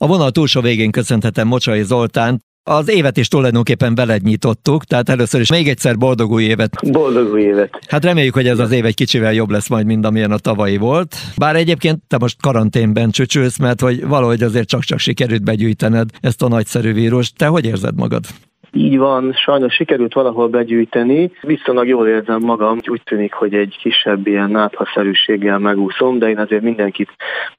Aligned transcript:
A 0.00 0.06
vonal 0.06 0.30
túlsó 0.30 0.60
végén 0.60 0.90
köszönhetem 0.90 1.46
Mocsai 1.46 1.82
Zoltán, 1.82 2.42
az 2.62 2.88
évet 2.88 3.16
is 3.16 3.28
tulajdonképpen 3.28 3.94
veled 3.94 4.22
nyitottuk, 4.22 4.84
tehát 4.84 5.08
először 5.08 5.40
is 5.40 5.50
még 5.50 5.68
egyszer 5.68 5.96
boldog 5.96 6.30
új 6.30 6.44
évet. 6.44 6.90
Boldog 6.90 7.32
új 7.32 7.42
évet. 7.42 7.78
Hát 7.86 8.04
reméljük, 8.04 8.34
hogy 8.34 8.46
ez 8.46 8.58
az 8.58 8.70
év 8.70 8.84
egy 8.84 8.94
kicsivel 8.94 9.32
jobb 9.32 9.50
lesz 9.50 9.68
majd, 9.68 9.86
mint 9.86 10.04
amilyen 10.04 10.32
a 10.32 10.38
tavalyi 10.38 10.76
volt. 10.76 11.16
Bár 11.36 11.56
egyébként 11.56 12.02
te 12.06 12.18
most 12.18 12.40
karanténben 12.40 13.10
csücsülsz, 13.10 13.58
mert 13.58 13.80
hogy 13.80 14.06
valahogy 14.06 14.42
azért 14.42 14.68
csak-csak 14.68 14.98
sikerült 14.98 15.44
begyűjtened 15.44 16.10
ezt 16.20 16.42
a 16.42 16.48
nagyszerű 16.48 16.92
vírust. 16.92 17.36
Te 17.36 17.46
hogy 17.46 17.64
érzed 17.64 17.94
magad? 17.96 18.24
Így 18.72 18.98
van, 18.98 19.32
sajnos 19.32 19.74
sikerült 19.74 20.14
valahol 20.14 20.48
begyűjteni. 20.48 21.30
Viszonylag 21.40 21.88
jól 21.88 22.08
érzem 22.08 22.40
magam, 22.40 22.78
úgy 22.86 23.02
tűnik, 23.04 23.32
hogy 23.32 23.54
egy 23.54 23.76
kisebb 23.80 24.26
ilyen 24.26 24.50
náthaszerűséggel 24.50 25.58
megúszom, 25.58 26.18
de 26.18 26.28
én 26.28 26.38
azért 26.38 26.62
mindenkit 26.62 27.10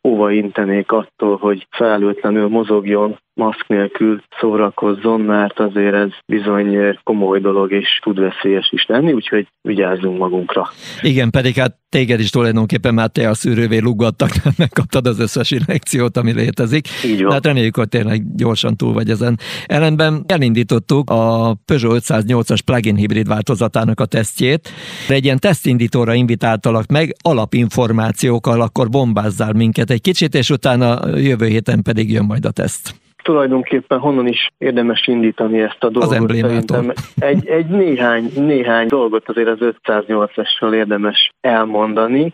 óva 0.08 0.32
intenék 0.32 0.92
attól, 0.92 1.38
hogy 1.38 1.68
felelőtlenül 1.70 2.48
mozogjon 2.48 3.20
maszk 3.40 3.68
nélkül 3.68 4.22
szórakozzon, 4.40 5.22
mert 5.22 5.60
azért 5.60 5.94
ez 5.94 6.10
bizony 6.26 6.98
komoly 7.04 7.40
dolog, 7.40 7.72
és 7.72 8.00
tud 8.04 8.20
veszélyes 8.20 8.70
is 8.72 8.86
lenni, 8.88 9.12
úgyhogy 9.12 9.48
vigyázzunk 9.62 10.18
magunkra. 10.18 10.68
Igen, 11.02 11.30
pedig 11.30 11.56
hát 11.56 11.76
téged 11.90 12.20
is 12.20 12.30
tulajdonképpen 12.30 12.94
már 12.94 13.10
te 13.10 13.30
a 13.30 13.34
szűrővé 13.34 13.78
luggattak, 13.78 14.30
mert 14.44 14.58
megkaptad 14.58 15.08
az 15.08 15.20
összes 15.20 15.52
injekciót, 15.52 16.18
ami 16.18 16.32
létezik. 16.34 16.88
Így 17.06 17.24
van. 17.24 17.32
Hát 17.32 17.46
reméljük, 17.46 17.76
hogy 17.76 17.90
tényleg 17.90 18.36
gyorsan 18.36 18.76
túl 18.76 18.94
vagy 18.94 19.10
ezen. 19.10 19.40
Ellenben 19.66 20.24
elindítottuk 20.28 21.10
a 21.10 21.54
Peugeot 21.66 22.04
508-as 22.08 22.60
plug-in 22.66 22.96
hibrid 22.96 23.28
változatának 23.28 24.00
a 24.00 24.06
tesztjét. 24.06 24.70
Egy 25.10 25.24
ilyen 25.24 25.40
tesztindítóra 25.40 26.14
invitáltalak 26.14 26.88
meg, 26.88 27.16
alapinformációkkal, 27.22 28.62
akkor 28.62 28.90
bombázzál 28.90 29.54
minket 29.54 29.90
egy 29.90 30.02
kicsit, 30.02 30.36
és 30.36 30.50
utána 30.50 31.18
jövő 31.18 31.46
héten 31.46 31.82
pedig 31.82 32.12
jön 32.12 32.26
majd 32.26 32.46
a 32.46 32.52
teszt 32.52 33.00
tulajdonképpen 33.30 34.00
honnan 34.00 34.28
is 34.28 34.50
érdemes 34.58 35.08
indítani 35.08 35.60
ezt 35.60 35.84
a 35.84 35.90
dolgot. 35.90 36.30
Szerintem 36.30 36.94
egy, 37.16 37.48
egy 37.48 37.66
néhány, 37.66 38.32
néhány 38.36 38.88
dolgot 38.88 39.30
azért 39.30 39.48
az 39.48 39.58
508-essel 39.84 40.74
érdemes 40.74 41.32
elmondani. 41.42 42.34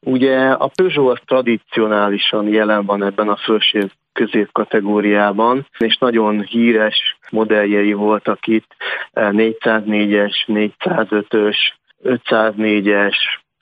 Ugye 0.00 0.38
a 0.38 0.70
Peugeot 0.74 1.12
az 1.12 1.18
tradicionálisan 1.24 2.48
jelen 2.48 2.84
van 2.84 3.04
ebben 3.04 3.28
a 3.28 3.36
felső 3.36 3.90
középkategóriában, 4.12 5.66
és 5.78 5.96
nagyon 5.96 6.42
híres 6.42 7.16
modelljei 7.30 7.92
voltak 7.92 8.46
itt, 8.46 8.76
404-es, 9.12 10.34
405-ös, 10.46 11.56
504-es, 12.04 13.16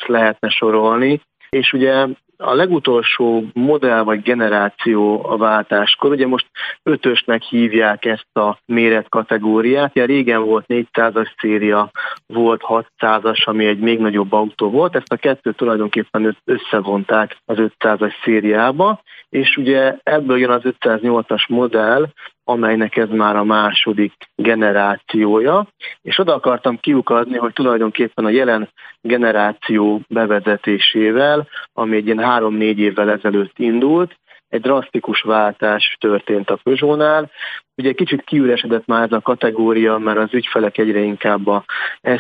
lehetne 0.07 0.49
sorolni, 0.49 1.21
és 1.51 1.73
ugye 1.73 2.07
a 2.43 2.55
legutolsó 2.55 3.45
modell 3.53 4.03
vagy 4.03 4.23
generáció 4.23 5.27
a 5.29 5.37
váltáskor, 5.37 6.11
ugye 6.11 6.27
most 6.27 6.47
ötösnek 6.83 7.43
hívják 7.43 8.05
ezt 8.05 8.37
a 8.37 8.59
méretkategóriát, 8.67 9.91
ugye 9.91 10.05
régen 10.05 10.45
volt 10.45 10.65
400-as 10.69 11.29
széria, 11.41 11.91
volt 12.27 12.63
600-as, 12.69 13.45
ami 13.45 13.67
egy 13.67 13.79
még 13.79 13.99
nagyobb 13.99 14.33
autó 14.33 14.71
volt, 14.71 14.97
ezt 14.97 15.13
a 15.13 15.17
kettőt 15.17 15.57
tulajdonképpen 15.57 16.37
összevonták 16.45 17.37
az 17.45 17.57
500-as 17.59 18.13
szériába, 18.25 19.03
és 19.29 19.57
ugye 19.57 19.97
ebből 20.03 20.39
jön 20.39 20.51
az 20.51 20.63
508-as 20.65 21.49
modell, 21.49 22.07
amelynek 22.45 22.97
ez 22.97 23.09
már 23.09 23.37
a 23.37 23.45
második 23.45 24.13
generációja, 24.35 25.67
és 26.03 26.19
oda 26.19 26.35
akartam 26.35 26.79
kiukadni, 26.81 27.37
hogy 27.37 27.53
tulajdonképpen 27.53 28.25
a 28.25 28.31
jelen 28.31 28.69
generáció 29.01 30.01
bevezetésével, 30.09 31.49
ami 31.73 31.97
egy 31.97 32.07
ilyen 32.07 32.19
három-négy 32.19 32.79
évvel 32.79 33.11
ezelőtt 33.11 33.59
indult, 33.59 34.21
egy 34.53 34.61
drasztikus 34.61 35.21
váltás 35.21 35.97
történt 36.01 36.51
a 36.51 36.59
Peugeot-nál. 36.63 37.31
Ugye 37.77 37.93
kicsit 37.93 38.23
kiüresedett 38.23 38.87
már 38.87 39.03
ez 39.03 39.13
a 39.13 39.21
kategória, 39.21 39.99
mert 39.99 40.19
az 40.19 40.35
ügyfelek 40.35 40.79
egyre 40.79 40.99
inkább 40.99 41.47
a 41.47 41.65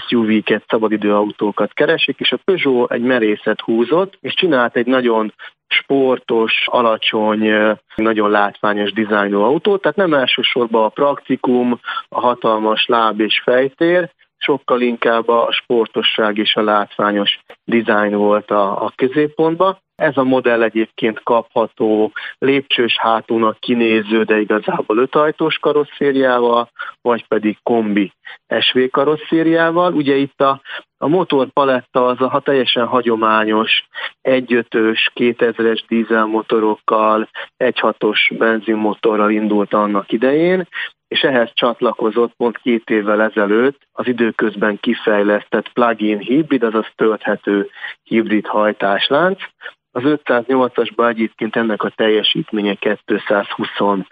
SUV-ket, 0.08 0.64
szabadidőautókat 0.68 1.72
keresik, 1.72 2.20
és 2.20 2.32
a 2.32 2.38
Peugeot 2.44 2.92
egy 2.92 3.02
merészet 3.02 3.60
húzott, 3.60 4.18
és 4.20 4.34
csinált 4.34 4.76
egy 4.76 4.86
nagyon 4.86 5.32
sportos, 5.72 6.52
alacsony, 6.66 7.76
nagyon 7.94 8.30
látványos 8.30 8.92
dizájnú 8.92 9.40
autó, 9.40 9.76
tehát 9.76 9.96
nem 9.96 10.14
elsősorban 10.14 10.84
a 10.84 10.88
praktikum, 10.88 11.80
a 12.08 12.20
hatalmas 12.20 12.86
láb 12.86 13.20
és 13.20 13.40
fejtér, 13.44 14.10
sokkal 14.36 14.80
inkább 14.80 15.28
a 15.28 15.52
sportosság 15.52 16.38
és 16.38 16.54
a 16.54 16.62
látványos 16.62 17.38
dizájn 17.64 18.14
volt 18.14 18.50
a, 18.50 18.84
a 18.84 18.92
középpontban. 18.96 19.78
Ez 20.02 20.16
a 20.16 20.22
modell 20.22 20.62
egyébként 20.62 21.22
kapható 21.22 22.12
lépcsős 22.38 22.98
hátúnak 22.98 23.60
kinéző, 23.60 24.22
de 24.22 24.40
igazából 24.40 24.98
ötajtós 24.98 25.58
karosszériával, 25.58 26.70
vagy 27.00 27.26
pedig 27.26 27.58
kombi 27.62 28.12
SV 28.60 28.78
karosszériával. 28.90 29.92
Ugye 29.94 30.14
itt 30.14 30.40
a, 30.40 30.60
a 30.98 31.08
motorpaletta 31.08 32.06
az 32.06 32.20
a 32.20 32.40
teljesen 32.44 32.86
hagyományos 32.86 33.86
1.5-ös, 34.22 35.10
2000-es 35.14 35.82
dízelmotorokkal, 35.88 37.28
1.6-os 37.58 38.18
benzinmotorral 38.38 39.30
indult 39.30 39.74
annak 39.74 40.12
idején, 40.12 40.68
és 41.08 41.20
ehhez 41.20 41.50
csatlakozott 41.54 42.32
pont 42.36 42.58
két 42.58 42.90
évvel 42.90 43.22
ezelőtt 43.22 43.80
az 43.92 44.06
időközben 44.06 44.80
kifejlesztett 44.80 45.72
plug-in 45.72 46.18
hibrid, 46.18 46.62
azaz 46.62 46.86
tölthető 46.96 47.70
hibrid 48.02 48.46
hajtáslánc, 48.46 49.42
az 49.92 50.02
508-asban 50.04 51.08
egyébként 51.08 51.56
ennek 51.56 51.82
a 51.82 51.88
teljesítménye 51.88 52.74
225 52.74 54.04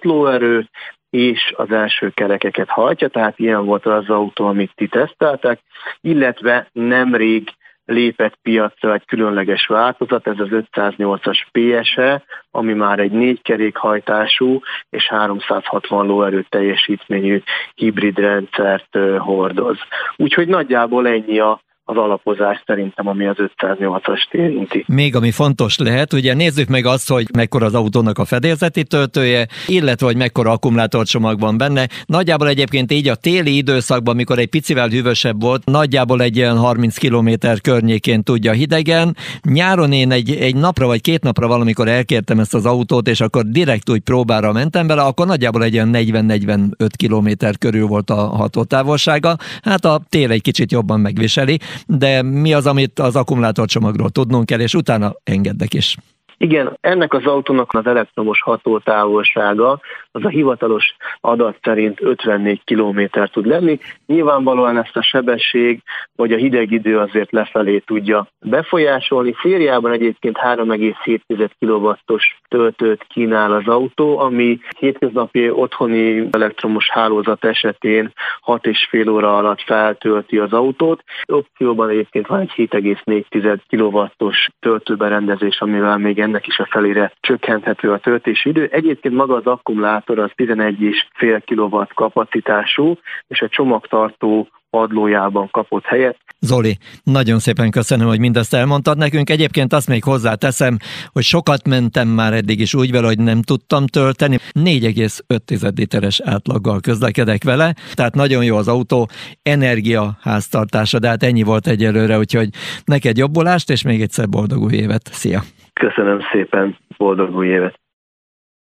lóerő, 0.00 0.68
és 1.10 1.52
az 1.56 1.70
első 1.70 2.10
kerekeket 2.10 2.68
hajtja, 2.68 3.08
tehát 3.08 3.38
ilyen 3.38 3.64
volt 3.64 3.86
az 3.86 4.08
autó, 4.08 4.46
amit 4.46 4.72
ti 4.74 4.88
teszteltek, 4.88 5.60
illetve 6.00 6.68
nemrég 6.72 7.50
lépett 7.84 8.38
piacra 8.42 8.92
egy 8.92 9.04
különleges 9.04 9.66
változat, 9.66 10.26
ez 10.26 10.38
az 10.38 10.48
508-as 10.50 11.42
PSE, 11.52 12.24
ami 12.50 12.72
már 12.72 12.98
egy 12.98 13.10
négy 13.10 13.42
kerékhajtású 13.42 14.60
és 14.90 15.08
360 15.08 16.06
lóerő 16.06 16.46
teljesítményű 16.48 17.42
hibrid 17.74 18.18
rendszert 18.18 18.98
hordoz. 19.18 19.78
Úgyhogy 20.16 20.48
nagyjából 20.48 21.08
ennyi 21.08 21.38
a 21.38 21.60
az 21.84 21.96
alapozás 21.96 22.62
szerintem, 22.66 23.08
ami 23.08 23.26
az 23.26 23.36
508-ast 23.38 24.32
érinti. 24.32 24.84
Még 24.88 25.16
ami 25.16 25.30
fontos 25.30 25.78
lehet, 25.78 26.12
ugye 26.12 26.34
nézzük 26.34 26.68
meg 26.68 26.86
azt, 26.86 27.08
hogy 27.08 27.26
mekkora 27.34 27.66
az 27.66 27.74
autónak 27.74 28.18
a 28.18 28.24
fedélzeti 28.24 28.84
töltője, 28.84 29.46
illetve 29.66 30.06
hogy 30.06 30.16
mekkora 30.16 30.50
akkumulátorcsomag 30.50 31.40
van 31.40 31.56
benne. 31.58 31.86
Nagyjából 32.06 32.48
egyébként 32.48 32.92
így 32.92 33.08
a 33.08 33.14
téli 33.14 33.56
időszakban, 33.56 34.14
amikor 34.14 34.38
egy 34.38 34.48
picivel 34.48 34.88
hűvösebb 34.88 35.42
volt, 35.42 35.64
nagyjából 35.64 36.22
egy 36.22 36.36
ilyen 36.36 36.56
30 36.56 36.98
km 36.98 37.28
környékén 37.62 38.22
tudja 38.22 38.52
hidegen. 38.52 39.16
Nyáron 39.42 39.92
én 39.92 40.10
egy, 40.10 40.30
egy 40.30 40.56
napra 40.56 40.86
vagy 40.86 41.00
két 41.00 41.22
napra 41.22 41.46
valamikor 41.46 41.88
elkértem 41.88 42.38
ezt 42.38 42.54
az 42.54 42.66
autót, 42.66 43.08
és 43.08 43.20
akkor 43.20 43.42
direkt 43.44 43.90
úgy 43.90 44.00
próbára 44.00 44.52
mentem 44.52 44.86
bele, 44.86 45.02
akkor 45.02 45.26
nagyjából 45.26 45.64
egy 45.64 45.72
ilyen 45.72 45.90
40-45 45.92 46.88
km 46.96 47.46
körül 47.58 47.86
volt 47.86 48.10
a 48.10 48.14
hatótávolsága. 48.14 49.36
Hát 49.62 49.84
a 49.84 50.00
tél 50.08 50.30
egy 50.30 50.42
kicsit 50.42 50.72
jobban 50.72 51.00
megviseli 51.00 51.58
de 51.86 52.22
mi 52.22 52.54
az, 52.54 52.66
amit 52.66 52.98
az 52.98 53.16
akkumulátorcsomagról 53.16 54.10
tudnunk 54.10 54.46
kell, 54.46 54.60
és 54.60 54.74
utána 54.74 55.12
engednek 55.24 55.74
is. 55.74 55.96
Igen, 56.36 56.78
ennek 56.80 57.12
az 57.12 57.26
autónak 57.26 57.72
az 57.72 57.86
elektromos 57.86 58.42
hatótávolsága 58.42 59.80
az 60.12 60.24
a 60.24 60.28
hivatalos 60.28 60.96
adat 61.20 61.58
szerint 61.62 62.00
54 62.00 62.64
km 62.64 63.00
tud 63.32 63.46
lenni. 63.46 63.78
Nyilvánvalóan 64.06 64.76
ezt 64.78 64.96
a 64.96 65.02
sebesség 65.02 65.82
vagy 66.16 66.32
a 66.32 66.36
hideg 66.36 66.70
idő 66.70 66.98
azért 66.98 67.32
lefelé 67.32 67.78
tudja 67.78 68.26
befolyásolni. 68.40 69.32
Fériában 69.32 69.92
egyébként 69.92 70.38
3,7 70.38 71.50
kW-os 71.58 72.38
töltőt 72.48 73.06
kínál 73.08 73.52
az 73.52 73.66
autó, 73.66 74.18
ami 74.18 74.58
hétköznapi 74.78 75.50
otthoni 75.50 76.28
elektromos 76.30 76.90
hálózat 76.90 77.44
esetén 77.44 78.12
6,5 78.46 79.10
óra 79.10 79.36
alatt 79.36 79.62
feltölti 79.62 80.38
az 80.38 80.52
autót. 80.52 81.02
Opcióban 81.26 81.88
egyébként 81.88 82.26
van 82.26 82.40
egy 82.40 82.52
7,4 82.56 83.58
kW-os 83.68 84.48
töltőberendezés, 84.60 85.60
amivel 85.60 85.98
még 85.98 86.18
ennek 86.18 86.46
is 86.46 86.58
a 86.58 86.68
felére 86.70 87.12
csökkenthető 87.20 87.90
a 87.90 87.98
töltési 87.98 88.48
idő. 88.48 88.68
Egyébként 88.72 89.14
maga 89.14 89.34
az 89.34 89.46
akkumulátor 89.46 90.01
az 90.06 90.30
11,5 90.36 91.42
kW 91.46 91.84
kapacitású, 91.94 92.98
és 93.26 93.40
a 93.40 93.48
csomagtartó 93.48 94.48
padlójában 94.70 95.48
kapott 95.50 95.84
helyet. 95.84 96.18
Zoli, 96.40 96.76
nagyon 97.04 97.38
szépen 97.38 97.70
köszönöm, 97.70 98.06
hogy 98.06 98.18
mindezt 98.18 98.54
elmondtad 98.54 98.98
nekünk. 98.98 99.30
Egyébként 99.30 99.72
azt 99.72 99.88
még 99.88 100.04
hozzáteszem, 100.04 100.76
hogy 101.12 101.22
sokat 101.22 101.68
mentem 101.68 102.08
már 102.08 102.32
eddig 102.32 102.60
is 102.60 102.74
úgy 102.74 102.90
vele, 102.90 103.06
hogy 103.06 103.18
nem 103.18 103.42
tudtam 103.42 103.86
tölteni. 103.86 104.36
4,5 104.52 105.76
literes 105.76 106.20
átlaggal 106.24 106.80
közlekedek 106.80 107.44
vele, 107.44 107.74
tehát 107.94 108.14
nagyon 108.14 108.44
jó 108.44 108.56
az 108.56 108.68
autó, 108.68 109.08
energia 109.42 110.16
háztartása, 110.20 110.98
de 110.98 111.08
hát 111.08 111.22
ennyi 111.22 111.42
volt 111.42 111.66
egyelőre, 111.66 112.18
úgyhogy 112.18 112.48
neked 112.84 113.16
jobbulást, 113.16 113.70
és 113.70 113.82
még 113.82 114.00
egyszer 114.00 114.28
boldog 114.28 114.62
új 114.62 114.74
évet. 114.74 115.02
Szia! 115.04 115.40
Köszönöm 115.72 116.18
szépen, 116.32 116.76
boldog 116.96 117.36
új 117.36 117.46
évet! 117.46 117.81